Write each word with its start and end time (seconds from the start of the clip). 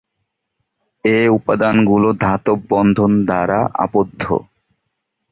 এ 1.05 1.19
উপাদানগুলো 1.29 2.09
ধাতব 2.21 2.59
বন্ধন 2.69 3.11
দ্বারা 3.25 3.59
আবদ্ধ। 3.77 4.23